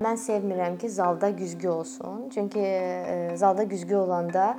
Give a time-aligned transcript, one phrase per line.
[0.00, 2.30] Mən sevmirəm ki, zalda güzgü olsun.
[2.34, 4.56] Çünki e, zalda güzgü olanda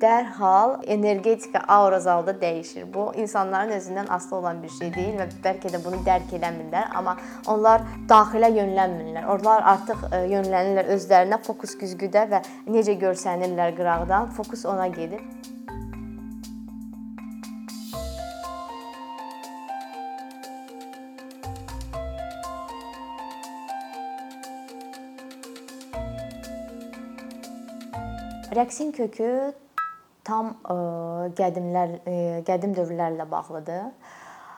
[0.00, 2.86] dərhal energetika aura zalda dəyişir.
[2.94, 7.18] Bu insanların özündən asılı olan bir şey deyil və bəlkə də bunu dərk eləmirlər, amma
[7.46, 9.26] onlar daxilə yönlənmirlər.
[9.36, 15.20] Onlar artıq e, yönlənirlər özlərinə fokus güzgüdə və necə görsənirlər qıraqdan, fokus ona gedir.
[28.54, 29.28] Rəqsin kökü
[30.24, 30.74] tam ə,
[31.36, 33.88] qədimlər ə, qədim dövrlərlə bağlıdır.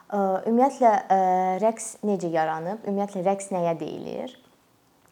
[0.07, 1.17] Ə, ümumiyyətlə ə,
[1.63, 2.83] rəqs necə yaranıb?
[2.85, 4.35] Ümumiyyətlə rəqs nəyə deyilir?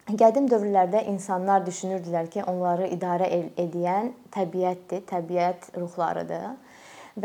[0.06, 3.26] Qədim dövrlərdə insanlar düşünürdülər ki, onları idarə
[3.58, 6.52] edən təbiətdir, təbiət ruhlarıdır.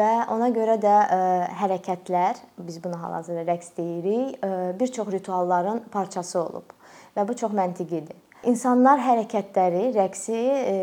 [0.01, 1.23] Və ona görə də ə,
[1.61, 6.73] hərəkətlər, biz buna hal-hazırda rəqs deyirik, ə, bir çox ritualların parçası olub
[7.17, 8.17] və bu çox məntiqidir.
[8.49, 10.79] İnsanlar hərəkətləri, rəqsi ə,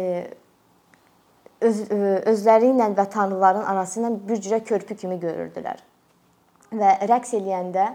[1.61, 1.83] öz,
[2.29, 5.81] özləri ilə və tanrıların arası ilə bir cürə körpü kimi görürdülər.
[6.77, 7.85] Və rəqs eləyəndə,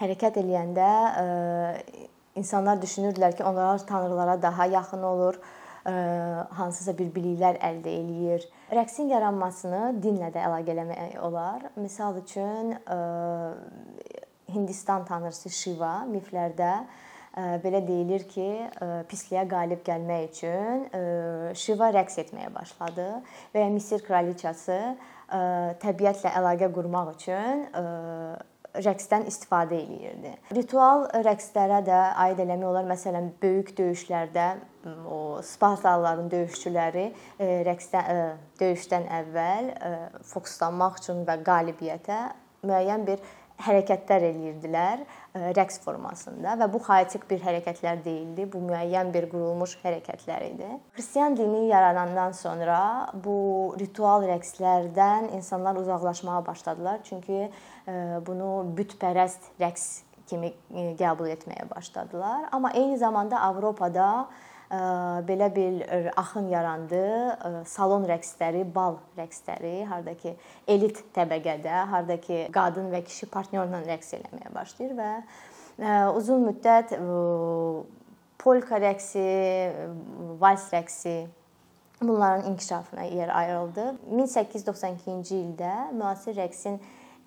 [0.00, 0.90] hərəkət eləyəndə
[2.38, 5.40] insanlar düşünürdülər ki, onlar tanrılara daha yaxın olur,
[6.54, 8.46] hansısa bir biliklər əldə eləyir.
[8.70, 11.70] Rəqsin yaranmasını dinlə də əlaqə eləmək olar.
[11.80, 12.74] Məsəl üçün
[14.50, 16.84] Hindistan tanrısı Shiva miflərdə
[17.36, 18.48] belə deyilir ki,
[19.10, 20.86] pisliyə qalib gəlmək üçün
[21.54, 23.08] Şiva rəqs etməyə başladı
[23.54, 24.78] və ya Misir kraliçası
[25.82, 27.66] təbiətlə əlaqə qurmaq üçün
[28.70, 30.32] rəqsdən istifadə eləyirdi.
[30.54, 32.84] Ritual rəqslərə də aid eləmək olar.
[32.86, 34.44] Məsələn, böyük döyüşlərdə
[35.10, 37.08] o Spartalıların döyüşçüləri
[37.66, 39.72] rəqsdən döyüşdən əvvəl
[40.30, 42.20] fokuslanmaq üçün və qalibiyyətə
[42.66, 43.22] müəyyən bir
[43.64, 45.02] hərəkətlər eləyirdilər
[45.56, 48.46] rəqs formasında və bu xaotik bir hərəkətlər deyildi.
[48.50, 50.68] Bu müəyyən bir qurulmuş hərəkətlər idi.
[50.96, 52.80] Xristian dini yaranandan sonra
[53.14, 53.38] bu
[53.80, 57.00] ritual rəqslərdən insanlar uzaqlaşmağa başladılar.
[57.04, 57.50] Çünki
[58.26, 59.88] bunu bütpərəst rəqs
[60.30, 60.52] kimi
[60.98, 62.48] qəbul etməyə başladılar.
[62.54, 64.28] Amma eyni zamanda Avropada
[64.70, 65.80] belə bir
[66.16, 67.02] axın yarandı.
[67.66, 70.36] Salon rəqsləri, bal rəqsləri, hardakı
[70.68, 75.10] elit təbəqədə, hardakı qadın və kişi partnyorla rəqs eləməyə başlayır və
[76.14, 76.94] uzun müddət
[78.38, 79.26] polka rəqsi,
[80.38, 81.16] vals rəqsi
[82.00, 83.88] bunların inkişafına yer ayrıldı.
[84.12, 86.78] 1892-ci ildə müasir rəqsin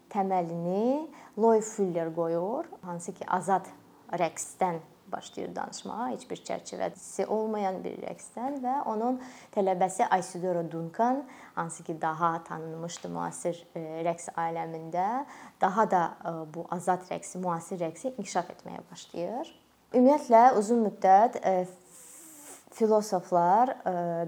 [0.10, 3.68] təməlini Loy Fuller qoyur, hansı ki azad
[4.14, 4.80] rəqsdən
[5.14, 9.20] başlayır danışmağa, heç bir çərçivəsi olmayan bir rəqsdən və onun
[9.56, 11.24] tələbəsi Isidora Duncan,
[11.56, 15.26] hansı ki daha tanınmışdı müasir e, rəqs aləmində,
[15.62, 19.54] daha da e, bu azad rəqsi, müasir rəqsi inkişaf etməyə başlayır.
[19.94, 21.56] Ümumiyyətlə uzun müddət e,
[22.74, 23.76] filosoflar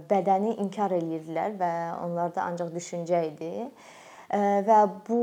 [0.09, 3.53] bədəni inkar eləyirdilər və onlarda ancaq düşüncə idi.
[4.67, 5.21] Və bu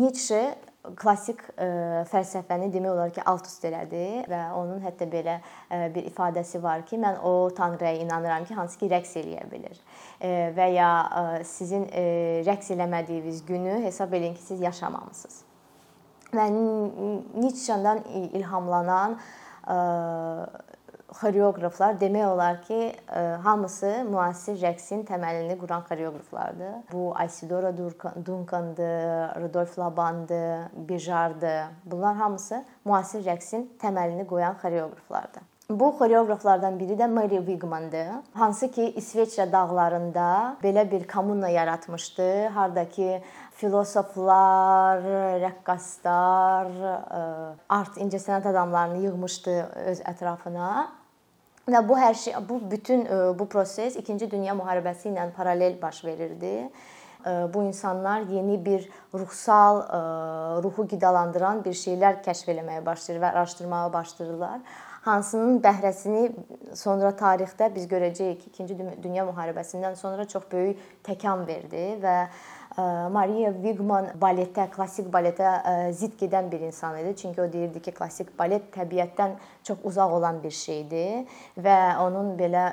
[0.00, 0.54] Nietzsche
[1.00, 1.66] klassik e,
[2.10, 6.98] fəlsəfəni demək olar ki, alt-üst elədi və onun hətta belə e, bir ifadəsi var ki,
[7.00, 9.80] mən o tanrıya inanıram ki, hansı ki rəqs eləyə bilir.
[10.20, 10.90] E, və ya
[11.48, 11.86] sizin
[12.48, 15.40] rəqs eləmədiyiniz günü hesab edin ki, siz yaşamamısınız.
[16.34, 18.02] Və Nietzsche-dan
[18.34, 19.18] ilhamlanan
[21.20, 22.80] xoreoqraflar demək olar ki,
[23.14, 26.74] e, hamısı müasir rəqsin təməlini quran xoreoqraflardır.
[26.92, 27.72] Bu Isidora
[28.26, 31.72] Duncandır, Rudolf Labandır, Bijardır.
[31.84, 35.42] Bunlar hamısı müasir rəqsin təməlini qoyan xoreoqraflardır.
[35.70, 38.08] Bu xoreoqraflardan biri də Mary Wigmandır.
[38.34, 43.20] Hansı ki, İsveçrə dağlarında belə bir kommuna yaratmışdı, hardakı
[43.56, 45.00] filosoflar,
[45.46, 46.68] rəqqaslar,
[47.20, 47.22] e,
[47.68, 50.68] art incəsənət adamlarını yığmışdı öz ətrafına
[51.64, 56.04] Və bu hər şey bu bütün e, bu proses 2-ci Dünya müharibəsi ilə paralel baş
[56.04, 56.68] verirdi.
[57.24, 60.00] E, bu insanlar yeni bir ruhsal, e,
[60.62, 64.60] ruhu qidalandıran bir şeylər kəşf etməyə başlayır və araşdırmağa başlayırlar.
[65.04, 66.30] Hansının bəhrəsini
[66.76, 72.14] sonra tarixdə biz görəcəyik ki, 2-ci Dünya müharibəsindən sonra çox böyük təkan verdi və
[72.76, 75.46] Maria Wigman baletə, klassik baletə
[75.94, 77.12] zidd gedən bir insan idi.
[77.16, 82.64] Çünki o deyirdi ki, klassik balet təbiətdən çox uzaq olan bir şeydir və onun belə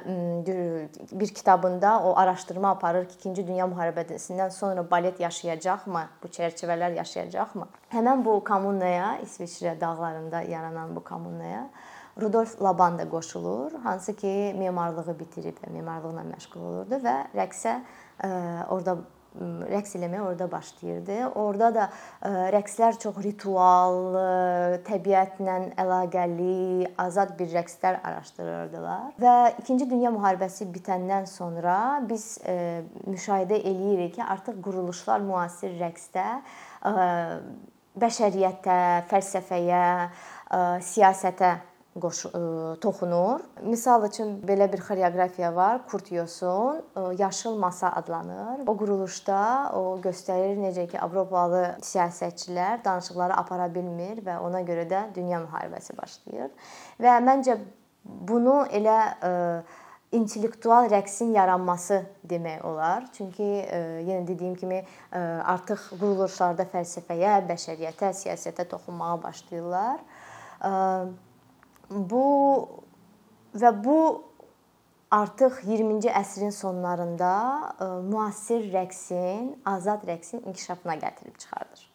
[1.11, 6.03] bir kitabında o araşdırma aparır ki, 2-ci Dünya müharibəsindən sonra balet yaşayacaqmı?
[6.23, 7.69] Bu çərçivələr yaşayacaqmı?
[7.93, 11.69] Həmin bu kommunaya, İsveçrə dağlarında yaranan bu kommunaya
[12.21, 17.77] Rudolf Laban da qoşulur, hansı ki memarlığı bitirib memarlıqla məşğul olurdu və rəqsə
[18.69, 18.97] orada
[19.39, 21.17] rəqs eləməyə orada başlayırdı.
[21.39, 21.85] Orada da
[22.55, 24.17] rəqslər çox ritual,
[24.87, 29.15] təbiətlə əlaqəli, azad bir rəqslər araşdırırdılar.
[29.23, 31.77] Və 2-ci Dünya müharibəsi bitəndən sonra
[32.09, 32.37] biz
[33.07, 36.27] müşahidə eləyirik ki, artıq quruluşlar müasir rəqsdə
[38.01, 38.77] bəşəriyyətə,
[39.11, 39.83] fəlsəfəyə,
[40.91, 41.57] siyasətə
[41.99, 42.21] qoş
[42.81, 43.41] toxunur.
[43.67, 45.81] Misal üçün belə bir xoreoqrafiya var.
[45.87, 46.83] Kurt Yosun
[47.17, 48.63] Yaşıl Masa adlanır.
[48.67, 55.03] O quruluşda o göstərir necə ki, Avropalı siyasətçilər danışıqları apara bilmir və ona görə də
[55.15, 56.51] dünya müharibəsi başlayır.
[57.01, 57.57] Və məncə
[58.05, 58.99] bunu elə
[60.11, 63.03] intellektual rəqsin yaranması demək olar.
[63.17, 63.49] Çünki
[64.07, 64.79] yenə dediyim kimi
[65.11, 69.99] artıq quruluşlarda fəlsəfəyə, bəşəriyyətə, siyasətə toxunmağa başlayırlar
[71.91, 72.25] bu
[73.55, 74.23] və bu
[75.11, 77.31] artıq 20-ci əsrin sonlarında
[77.79, 81.87] e, müasir rəqsin, azad rəqsin inkişafına gətirib çıxardır.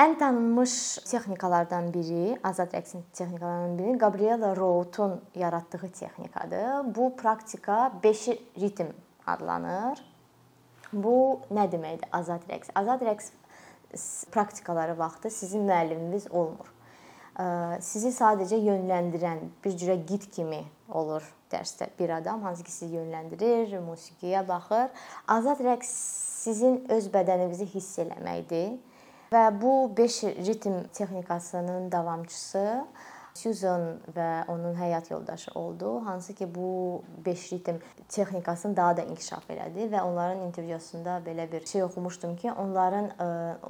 [0.00, 0.72] Ən tanınmış
[1.08, 6.94] texnikalardan biri, azad rəqsin texnikalarından biri Gabriela Rout'un yaratdığı texnikadır.
[6.94, 8.28] Bu praktika 5
[8.60, 8.92] ritm
[9.26, 10.04] adlanır.
[10.92, 12.72] Bu nə deməkdir azad rəqs?
[12.74, 13.30] Azad rəqs
[14.32, 16.75] praktikaları vaxtı sizin müəlliminiz olmur
[17.84, 23.76] sizi sadəcə yönləndirən bir cürə gid kimi olur dərsdə bir adam hansı ki sizi yönləndirir,
[23.84, 24.88] musiqiyə baxır.
[25.28, 25.90] Azad rəqs
[26.46, 28.76] sizin öz bədəninizi hiss eləməkdir.
[29.32, 32.84] Və bu 5 ritm texnikasının davamçısı
[33.36, 35.90] Susan və onun həyat yoldaşı oldu.
[36.06, 41.66] Hansı ki bu 5 ritm texnikasını daha da inkişaf elədi və onların intervyusunda belə bir
[41.66, 43.10] şey oxumuşdum ki, onların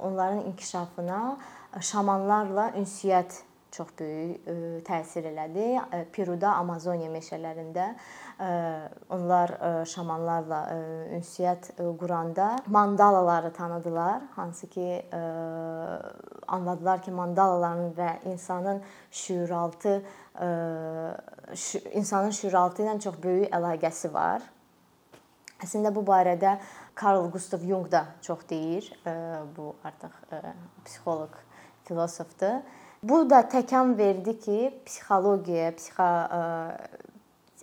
[0.02, 1.38] onların inkişafına
[1.80, 3.40] şamanlarla ünsiyyət
[3.76, 4.48] çox böyük
[4.88, 5.66] təsir elədi.
[6.12, 7.90] Peruda, Amazoniya meşələrində
[9.12, 9.52] onlar
[9.88, 10.60] şamanlarla
[11.16, 11.70] ünsiyyət
[12.00, 14.88] quranda mandalaları tanıdılar, hansı ki
[16.48, 20.02] anladılar ki, mandalaların və insanın şüuraltı
[21.92, 24.42] insanın şüuraltı ilə çox böyük əlaqəsi var.
[25.62, 26.58] Əslində bu barədə
[27.00, 28.90] Carl Gustav Jung da çox deyir.
[29.56, 30.12] Bu artıq
[30.84, 31.38] psixoloq,
[31.84, 32.60] filosofdur.
[33.02, 36.08] Bu da təkan verdi ki, psixologiyaya, psixo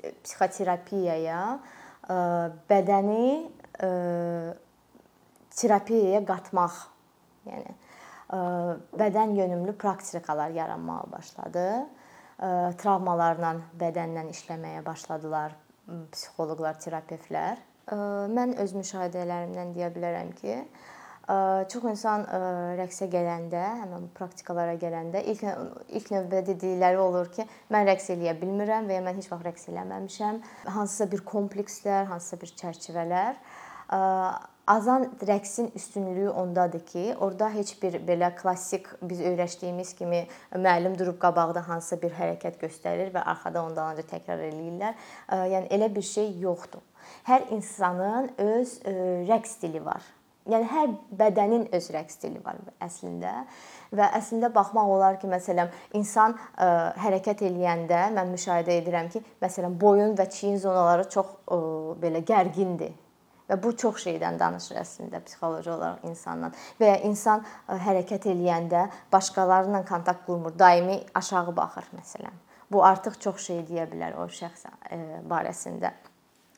[0.04, 1.40] psixoterapiyaya
[2.70, 3.28] bədəni
[5.58, 6.80] terapiyaya qatmaq,
[7.48, 7.76] yəni
[9.00, 11.68] bədən yönümlü praktikalar yaranmağa başladı.
[12.82, 15.54] Travmalarla bədənlə işləməyə başladılar
[16.12, 17.62] psixoloqlar, terapevtlər.
[18.34, 20.62] Mən öz müşahidələrimdən deyə bilərəm ki,
[21.72, 22.26] Çox insan
[22.80, 25.44] rəqsə gələndə, həmin praktikalara gələndə ilk
[26.00, 29.70] ilk növbədə dedikləri olur ki, mən rəqs eləyə bilmirəm və ya mən heç vaxt rəqs
[29.72, 30.42] eləməmişəm.
[30.76, 33.40] Hansısa bir komplekslər, hansısa bir çərçivələr
[34.68, 40.26] azan rəqsin üstünlüyü ondadır ki, orada heç bir belə klassik biz öyrəşdiyimiz kimi
[40.56, 44.96] müəllim durub qabaqda hansısa bir hərəkət göstərir və arxada ondan öncə təkrar eləyirlər.
[45.56, 46.84] Yəni elə bir şey yoxdur.
[47.28, 48.76] Hər insanın öz
[49.28, 50.04] rəqs dili var.
[50.50, 53.46] Yəni hər bədənin öz rəqs dili var əslində.
[53.96, 56.68] Və əslində baxmaq olar ki, məsələn, insan ə,
[57.00, 61.60] hərəkət eləyəndə mən müşahidə edirəm ki, məsələn, boyun və çiyin zonaları çox ə,
[62.02, 62.92] belə gərgindir.
[63.48, 66.56] Və bu çox şeydən danışır əslində psixoloji olaraq insandan.
[66.80, 72.42] Və ya insan ə, hərəkət eləyəndə başqalarıyla kontakt qurmur, daimi aşağı baxır məsələn.
[72.72, 74.68] Bu artıq çox şey deyə bilər o şəxs
[75.30, 75.94] barəsində.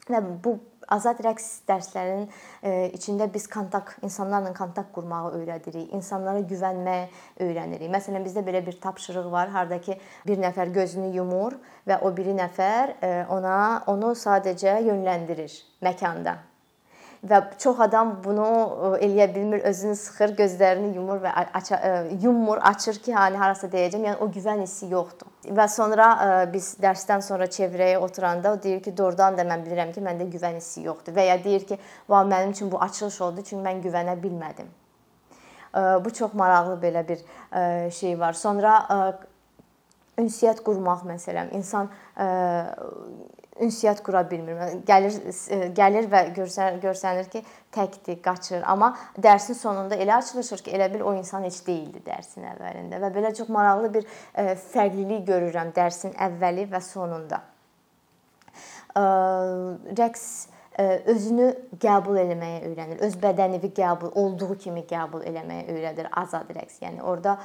[0.10, 0.58] Və bu
[0.94, 2.26] azad rəqs dərslərinin
[2.62, 7.06] e, içində biz kontakt insanlarla kontakt qurmağı öyrədirik, insanlara güvənməyi
[7.46, 7.92] öyrənirik.
[7.94, 12.98] Məsələn, bizdə belə bir tapşırıq var, hardakı bir nəfər gözünü yumur və o biri nəfər
[13.02, 16.40] e, ona onu sadəcə yönləndirir məkanda
[17.24, 18.46] və çox adam bunu
[19.02, 21.80] eləyə bilmir, özünü sıxır, gözlərini yumur və aça,
[22.22, 24.06] yummur, açır ki, hani harasa deyəcəm.
[24.10, 25.30] Yəni o güvən hissi yoxdur.
[25.56, 26.08] Və sonra
[26.54, 30.58] biz dərsdən sonra çevrəyə oturanda o deyir ki, doğrudan da mən bilirəm ki, məndə güvən
[30.60, 31.78] hissi yoxdur və ya deyir ki,
[32.10, 34.68] "Va, mənim üçün bu açılış oldu, çünki mən güvənə bilmədim."
[35.76, 37.20] Bu çox maraqlı belə bir
[37.92, 38.34] şey var.
[38.34, 38.88] Sonra
[40.18, 41.90] ünsiyyət qurmaq məsələn, insan
[43.62, 44.58] ünsiyyət qura bilmir.
[44.88, 47.42] Gəlir e, gəlir və görsən görsənir ki,
[47.76, 48.64] təkdir, qaçır.
[48.68, 53.12] Amma dərsin sonunda elə açılışır ki, elə bil o insan heç deyildi dərsin əvvəlində və
[53.16, 57.42] belə çox maraqlı bir e, fərqlilik görürəm dərsin əvvəli və sonunda.
[58.96, 60.26] Rəqs
[60.84, 61.48] özünü
[61.80, 63.00] qəbul etməyə öyrənir.
[63.06, 66.82] Öz bədənini qəbul olduğu kimi qəbul etməyə öyrədir azad rəqs.
[66.84, 67.38] Yəni orada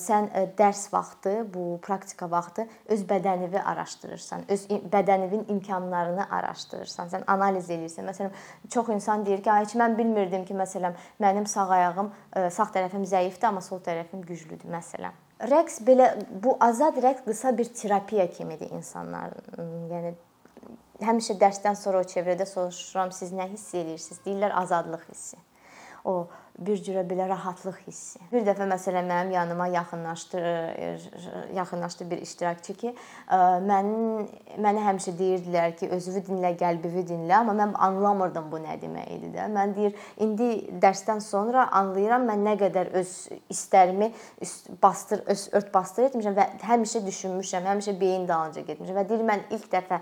[0.00, 7.70] sən dərs vaxtı, bu praktika vaxtı öz bədənini araşdırırsan, öz bədəninin imkanlarını araşdırırsan, sən analiz
[7.70, 8.08] edirsən.
[8.08, 8.32] Məsələn,
[8.72, 12.12] çox insan deyir ki, "Ay, heç mən bilmirdim ki, məsələn, mənim sağ ayağım,
[12.50, 15.12] sağ tərəfim zəifdir, amma sol tərəfim güclüdür." Məsələn.
[15.40, 19.42] Rəqs belə bu azad rəqs qısa bir terapiya kimidir insanların.
[19.90, 20.14] Yəni
[21.02, 24.20] həmişə dərsdən sonra o çevrədə soruşuram, siz nə hiss edirsiniz?
[24.24, 25.38] Deyirlər azadlıq hissi.
[26.04, 26.26] O
[26.58, 28.20] bir cürə belə rahatlıq hissi.
[28.32, 30.40] Bir dəfə məsələn mənim yanıma yaxınlaşdı
[31.54, 32.92] yaxınlaşdı bir iştirakçı ki,
[33.68, 33.90] mən
[34.64, 39.32] mənə həmişə deyirdilər ki, özünü dinlə, qəlbini dinlə, amma mən anlamırdım bu nə demək idi
[39.34, 39.48] də.
[39.52, 40.48] Mən deyir, indi
[40.82, 43.12] dərsdən sonra anlayıram mən nə qədər öz
[43.52, 44.10] istərimi
[44.82, 49.46] bastır, öz ört bastır etmişəm və həmişə düşünmüşəm, həmişə beyin dalınca getmişəm və deyir mən
[49.52, 50.00] ilk dəfə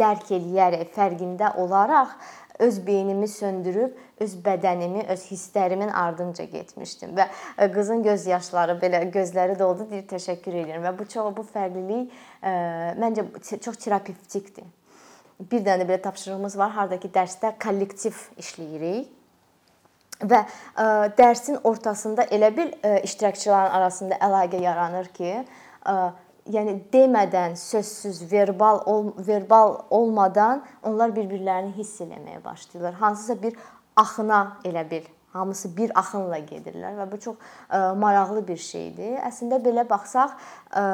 [0.00, 2.16] dərk eləyərək, fərqində olaraq
[2.58, 5.24] öz beynimi söndürüb öz bədənimi, öz
[5.66, 10.98] hisslərimin ardınca getmişdim və e, qızın göz yaşları belə gözləri doldu, deyir təşəkkür edirəm və
[10.98, 12.10] bu çox bu fərqlilik
[12.42, 12.50] e,
[13.00, 14.64] məncə çox terapevtikdir.
[15.50, 19.10] Bir dənə belə tapşırığımız var, hardakı dərsdə kollektiv işləyirik
[20.22, 20.84] və ə, e,
[21.18, 25.34] dərsin ortasında elə bil ə, iştirakçıların arasında əlaqə yaranır ki,
[25.84, 25.96] ə,
[26.52, 32.96] yəni demədən, sözsüz, verbal ol, verbal olmadan onlar bir-birlərini hiss eləməyə başlayırlar.
[33.02, 33.58] Hansısa bir
[33.96, 35.04] axına elə bil
[35.36, 39.18] hamısı bir axınla gedirlər və bu çox ə, maraqlı bir şeydir.
[39.28, 40.34] Əslində belə baxsaq,
[40.72, 40.84] ə,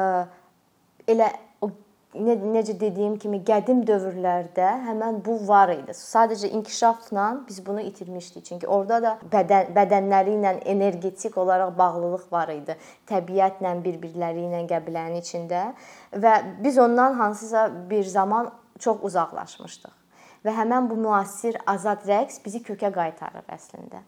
[1.07, 1.29] elə
[1.61, 1.69] o
[2.15, 5.95] ne, necə dediyim kimi qədim dövrlərdə həmin bu var idi.
[5.97, 8.45] Sadəcə inkişafla biz bunu itirmişdik.
[8.45, 12.77] Çünki orada da bədən bədənləri ilə energetik olaraq bağlılıq var idi.
[13.09, 15.65] Təbiətlə bir-birləri ilə qəbilənin içində
[16.13, 20.02] və biz ondan hansısa bir zaman çox uzaqlaşmışdıq.
[20.43, 24.03] Və həmin bu müasir azad rəqs bizi kökə qaytarır əslində.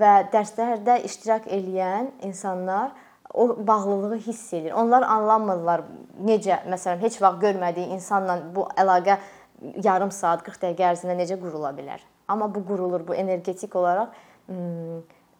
[0.00, 2.90] Və dərslərdə iştirak edən insanlar
[3.34, 4.72] o bağlılığı hiss edir.
[4.72, 5.84] Onlar anlamırlar
[6.20, 9.18] necə, məsələn, heç vaxt görmədiyi insanla bu əlaqə
[9.84, 12.02] yarım saat, 40 dəqiqə ərzində necə qurula bilər.
[12.28, 14.12] Amma bu qurulur, bu energetik olaraq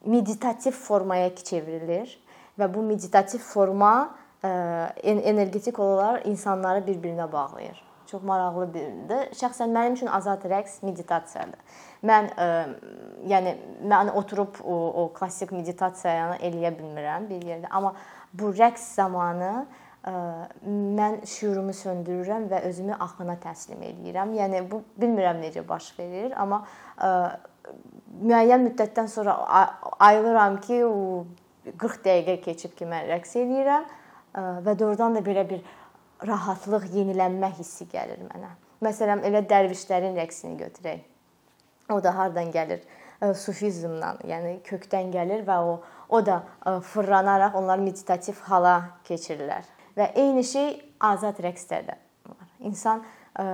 [0.07, 2.19] meditativ formaya çevrilir
[2.59, 7.92] və bu meditativ forma energetik olaraq insanları bir-birinə bağlayır.
[8.13, 9.31] Çox maraqlı birdir.
[9.41, 11.79] Şəxsən mənim üçün azad rəqs meditasiyadır.
[12.05, 12.91] Mən ə, e,
[13.31, 13.55] yəni
[13.89, 17.95] mən oturub o, o klassik meditasiyanı eləyə bilmirəm bir yerdə, amma
[18.37, 24.37] bu rəqs zamanı ə, e, mən şüurumu söndürürəm və özümü axına təslim eləyirəm.
[24.43, 26.67] Yəni bu bilmirəm necə baş verir, amma
[26.99, 27.73] ə, e,
[28.29, 29.39] müəyyən müddətdən sonra
[30.05, 31.25] ayılıram ki, o
[31.81, 33.89] 40 dəqiqə keçib ki, mən rəqs eləyirəm
[34.67, 35.65] və doğrudan da belə bir
[36.27, 38.53] rahatlıq, yenilənmə hissi gəlir mənə.
[38.83, 41.03] Məsələn, elə dərvişlərin rəqsini götürək.
[41.93, 42.83] O da hardan gəlir?
[43.39, 45.75] Sufizmdən, yəni kökdən gəlir və o
[46.13, 46.43] o da
[46.81, 48.75] fırlanaraq onlar meditativ hala
[49.09, 49.65] keçirlər.
[49.97, 51.97] Və eyni şey azad rəqsdə də
[52.29, 52.51] var.
[52.61, 53.01] İnsan
[53.41, 53.47] ə,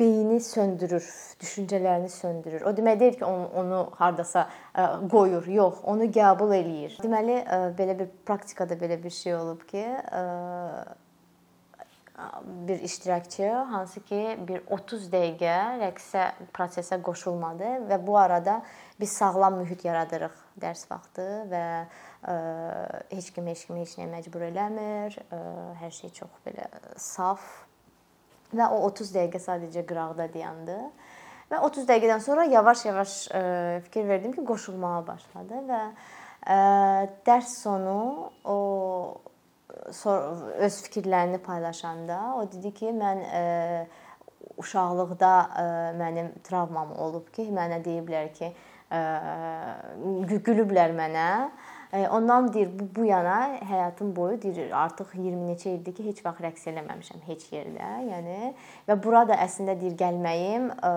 [0.00, 1.06] beyni söndürür,
[1.40, 2.66] düşüncələrini söndürür.
[2.68, 5.48] O demək deyil ki, onu, onu hardasa ə, qoyur.
[5.52, 6.96] Yox, onu qəbul eləyir.
[7.04, 10.22] Deməli, ə, belə bir praktikada belə bir şey olub ki, ə,
[12.44, 18.58] bir iştirakçı hansı ki bir 30 dəqiqə rəqsə prosesə qoşulmadı və bu arada
[19.00, 22.34] biz sağlam mühit yaradırıq dərs vaxtı və ə,
[23.12, 25.20] heç kim heç kimi heç nəyə məcbur eləmir.
[25.30, 25.40] Ə,
[25.84, 26.66] hər şey çox belə
[26.98, 27.46] saf
[28.50, 30.78] və o 30 dəqiqə sadəcə qıraqda dayandı.
[31.52, 33.12] Və 30 dəqiqədən sonra yavaş-yavaş
[33.86, 35.82] fikir verdim ki, qoşulmağa başladı və
[36.50, 36.58] ə,
[37.24, 38.00] dərs sonu
[38.44, 38.58] o
[39.88, 44.12] öz fikirlərini paylaşanda o dedi ki, mən ə, e,
[44.58, 48.52] uşaqlıqda ə, e, mənim travmam olub ki, mənə deyiblər ki,
[48.90, 51.32] ə, e, gülüblər mənə.
[52.12, 56.42] Ondan deyir bu bu yana həyatım boyu deyir artıq 20 neçə ildir ki, heç vaxt
[56.44, 57.88] rəqs eləməmişəm heç yerdə.
[58.10, 58.52] Yəni
[58.90, 60.92] və burada əslində deyir gəlməyim ə,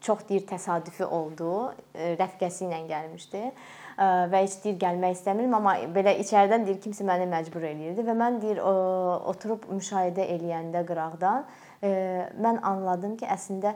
[0.00, 1.52] çox deyir təsadüfi oldu.
[1.94, 3.42] Rəfiqəsi ilə gəlmişdi
[3.96, 8.40] və heç deyir gəlmək istəmirəm, amma belə içəridən deyir kimsə məni məcbur eləyirdi və mən
[8.42, 11.46] deyir oturub müşahidə eləyəndə qıraqdan
[11.82, 13.74] mən anladım ki, əslində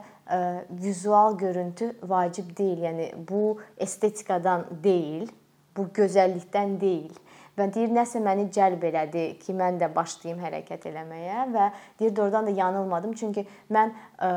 [0.69, 2.85] vizual görüntü vacib deyil.
[2.87, 5.29] Yəni bu estetikadan deyil,
[5.77, 7.13] bu gözəllikdən deyil.
[7.57, 11.67] Və deyir nəsə məni cəlb elədi ki, mən də başlayım hərəkət eləməyə və
[11.99, 13.13] deyir doğrudan da yanılmadım.
[13.19, 14.31] Çünki mən ə,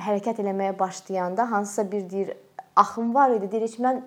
[0.00, 2.34] hərəkət eləməyə başlayanda hansısa bir deyir
[2.76, 3.50] axım var idi.
[3.52, 4.02] Deyir heç mən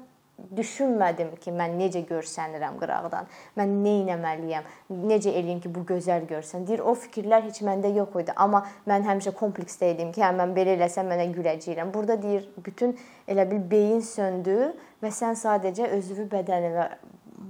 [0.57, 3.25] düşünmədim ki, mən necə görsənirəm qıraqdan.
[3.57, 4.67] Mən nə etməliyəm?
[5.09, 6.67] Necə eləyim ki, bu gözəl görsən?
[6.67, 10.53] Deyir, o fikirlər heç məndə yox idi, amma mən həmişə kompleksdə idim ki, hə mən
[10.57, 11.93] belə eləsəm mənə güləcəyəm.
[11.93, 12.93] Burada deyir, bütün
[13.27, 16.87] elə bil beyin söndü və sən sadəcə özünü bədəninə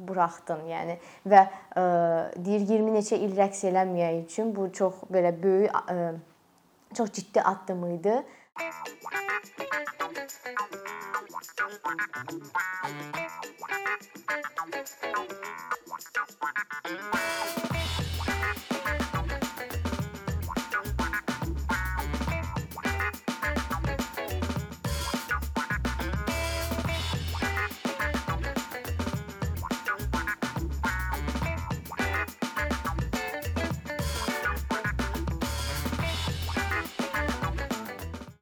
[0.08, 1.84] buraxdın, yəni və ə,
[2.40, 6.16] deyir 20 neçə il rəqs eləməyə üçün bu çox belə böyük ə,
[6.96, 8.26] çok ciddi atlımıydı.